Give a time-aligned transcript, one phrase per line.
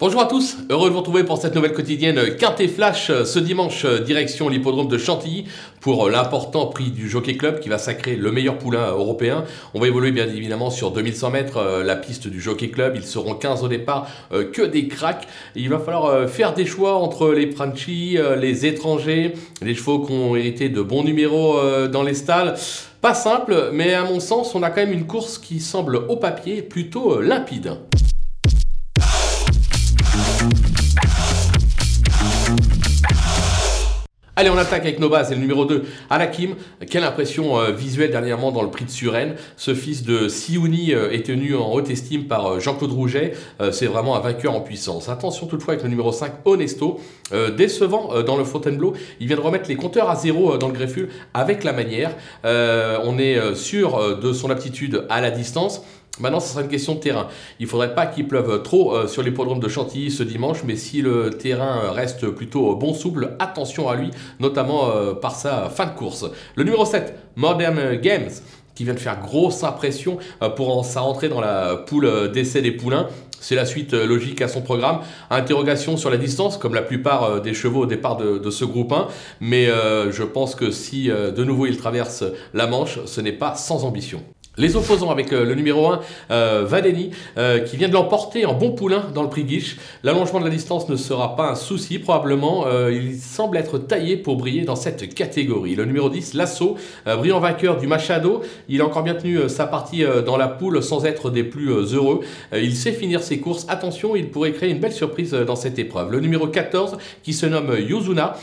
[0.00, 3.84] Bonjour à tous, heureux de vous retrouver pour cette nouvelle quotidienne Quintet Flash ce dimanche
[3.84, 5.46] direction l'hippodrome de Chantilly
[5.80, 9.42] pour l'important prix du Jockey Club qui va sacrer le meilleur poulain européen.
[9.74, 13.02] On va évoluer bien évidemment sur 2100 mètres euh, la piste du Jockey Club, ils
[13.02, 15.26] seront 15 au départ, euh, que des cracks.
[15.56, 20.12] Il va falloir euh, faire des choix entre les Franchi, les étrangers, les chevaux qui
[20.12, 21.58] ont hérité de bons numéros
[21.88, 22.54] dans les stalles.
[23.00, 26.14] Pas simple, mais à mon sens, on a quand même une course qui semble au
[26.14, 27.78] papier plutôt limpide.
[34.38, 35.32] Allez, on attaque avec nos bases.
[35.32, 36.54] Et le numéro 2, Alakim.
[36.88, 39.34] Quelle impression euh, visuelle dernièrement dans le prix de Suresnes.
[39.56, 43.32] Ce fils de Siouni euh, est tenu en haute estime par euh, Jean-Claude Rouget.
[43.72, 45.08] c'est vraiment un vainqueur en puissance.
[45.08, 47.00] Attention toutefois avec le numéro 5, Honesto.
[47.56, 48.92] décevant dans le Fontainebleau.
[49.18, 52.14] Il vient de remettre les compteurs à zéro dans le greffule avec la manière.
[52.44, 55.82] on est sûr de son aptitude à la distance.
[56.20, 57.28] Maintenant, ce sera une question de terrain.
[57.60, 60.76] Il ne faudrait pas qu'il pleuve trop euh, sur l'hippodrome de Chantilly ce dimanche, mais
[60.76, 65.86] si le terrain reste plutôt bon souple, attention à lui, notamment euh, par sa fin
[65.86, 66.26] de course.
[66.56, 68.30] Le numéro 7, Modern Games,
[68.74, 72.72] qui vient de faire grosse impression euh, pour sa rentrée dans la poule d'essai des
[72.72, 73.08] poulains.
[73.40, 74.98] C'est la suite logique à son programme.
[75.30, 79.06] Interrogation sur la distance, comme la plupart des chevaux au départ de, ce groupe 1.
[79.40, 83.84] Mais je pense que si de nouveau il traverse la Manche, ce n'est pas sans
[83.84, 84.24] ambition.
[84.58, 86.00] Les opposants avec euh, le numéro 1,
[86.32, 86.66] euh,
[87.38, 89.76] euh, qui vient de l'emporter en bon poulain dans le prix Guiche.
[90.02, 92.66] L'allongement de la distance ne sera pas un souci, probablement.
[92.90, 95.76] il semble être taillé pour briller dans cette catégorie.
[95.76, 98.42] Le numéro 10, Lasso, brillant vainqueur du Machado.
[98.68, 102.20] Il a encore bien tenu sa partie dans la poule sans être des plus heureux.
[102.52, 103.66] il sait finir ses courses.
[103.68, 106.10] Attention, il pourrait créer une belle surprise dans cette épreuve.
[106.10, 108.36] Le numéro 14, qui se nomme Yuzuna,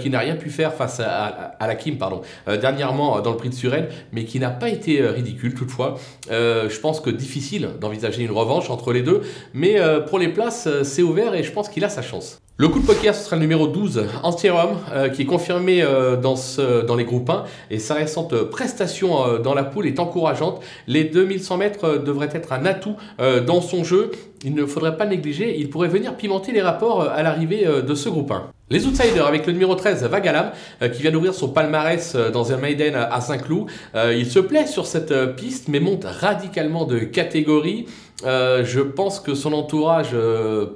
[0.00, 1.24] qui n'a rien pu faire face à,
[1.58, 5.02] à la Kim, pardon, dernièrement dans le prix de Suresnes, mais qui n'a pas été
[5.02, 5.98] ridicule toutefois.
[6.30, 9.22] Euh, je pense que difficile d'envisager une revanche entre les deux,
[9.54, 12.40] mais euh, pour les places, euh, c'est ouvert et je pense qu'il a sa chance.
[12.60, 14.76] Le coup de poker, ce sera le numéro 12, Antierum,
[15.14, 15.82] qui est confirmé
[16.20, 17.44] dans, ce, dans les groupes 1.
[17.70, 20.60] Et sa récente prestation dans la poule est encourageante.
[20.86, 22.96] Les 2100 mètres devraient être un atout
[23.46, 24.10] dans son jeu.
[24.44, 25.58] Il ne faudrait pas négliger.
[25.58, 28.50] Il pourrait venir pimenter les rapports à l'arrivée de ce groupe 1.
[28.72, 32.52] Les outsiders avec le numéro 13, Vagalam, euh, qui vient d'ouvrir son palmarès euh, dans
[32.52, 33.66] un Maiden à Saint-Cloud.
[33.96, 37.86] Euh, il se plaît sur cette piste, mais monte radicalement de catégorie.
[38.24, 40.14] Je pense que son entourage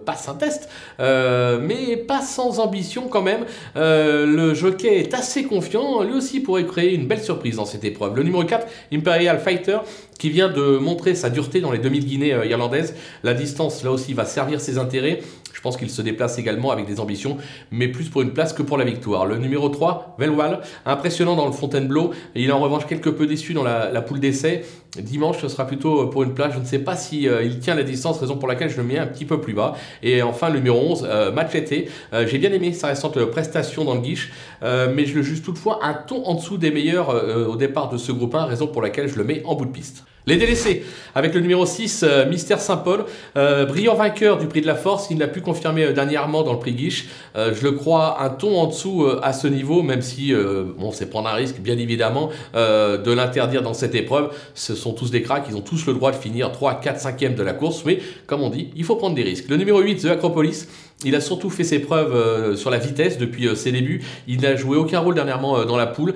[0.04, 0.68] passe un test,
[0.98, 3.44] mais pas sans ambition quand même.
[3.74, 8.16] le jockey est assez confiant, lui aussi pourrait créer une belle surprise dans cette épreuve.
[8.16, 9.78] Le numéro 4, Imperial Fighter,
[10.18, 12.94] qui vient de montrer sa dureté dans les 2000 Guinées irlandaises.
[13.22, 15.20] La distance, là aussi, va servir ses intérêts.
[15.54, 17.38] Je pense qu'il se déplace également avec des ambitions,
[17.70, 19.24] mais plus pour une place que pour la victoire.
[19.24, 22.10] Le numéro 3, Velwal, impressionnant dans le Fontainebleau.
[22.34, 24.64] Il est en revanche quelque peu déçu dans la, poule d'essai.
[24.98, 26.52] Dimanche, ce sera plutôt pour une place.
[26.54, 28.82] Je ne sais pas si euh, il tient la distance, raison pour laquelle je le
[28.84, 29.74] mets un petit peu plus bas.
[30.02, 31.88] Et enfin, le numéro 11, euh, Machete.
[32.12, 35.80] Euh, j'ai bien aimé sa récente prestation dans le guiche, mais je le juge toutefois
[35.82, 37.08] un ton en dessous des meilleurs
[37.48, 39.70] au départ de ce groupe 1, raison pour laquelle je le mets en bout de
[39.70, 40.04] piste.
[40.26, 40.82] Les délaissés,
[41.14, 43.04] avec le numéro 6, euh, Mystère Saint-Paul,
[43.36, 46.54] euh, brillant vainqueur du prix de la force, il l'a pu confirmer euh, dernièrement dans
[46.54, 47.08] le prix Guiche.
[47.36, 50.32] je le crois un ton en dessous à ce niveau, même si,
[50.78, 54.30] bon, c'est prendre un risque, bien évidemment, de l'interdire dans cette épreuve.
[54.54, 57.34] Ce sont tous des cracks, ils ont tous le droit de finir 3, 4, 5e
[57.34, 59.48] de la course, mais comme on dit, il faut prendre des risques.
[59.48, 60.68] Le numéro 8, The Acropolis,
[61.04, 64.02] il a surtout fait ses preuves euh, sur la vitesse depuis euh, ses débuts.
[64.26, 66.14] Il n'a joué aucun rôle dernièrement euh, dans la poule.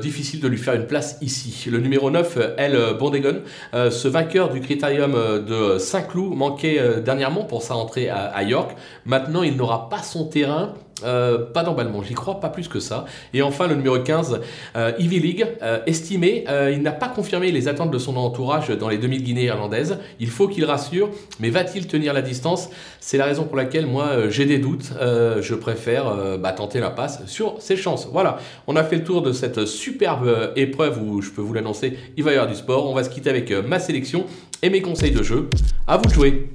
[0.00, 1.68] difficile de lui faire une place ici.
[1.70, 3.42] Le numéro 9, El Bondegon,
[3.72, 8.76] ce vainqueur du critérium de Saint-Cloud, manquait dernièrement pour sa entrée à York.
[9.04, 13.04] Maintenant, il n'aura pas son terrain euh, pas d'emballement, j'y crois pas plus que ça.
[13.32, 14.40] Et enfin, le numéro 15,
[14.76, 18.88] euh, Ivy League, euh, estimé, il n'a pas confirmé les attentes de son entourage dans
[18.88, 19.98] les 2000 Guinées irlandaises.
[20.20, 21.10] Il faut qu'il rassure,
[21.40, 22.70] mais va-t-il tenir la distance?
[23.00, 24.92] C'est la raison pour laquelle moi j'ai des doutes.
[25.00, 28.08] je préfère bah, tenter la passe sur ses chances.
[28.12, 31.98] Voilà, on a fait le tour de cette superbe épreuve où je peux vous l'annoncer,
[32.16, 32.90] il va y avoir du sport.
[32.90, 34.26] On va se quitter avec ma sélection
[34.62, 35.50] et mes conseils de jeu.
[35.86, 36.50] À vous de jouer.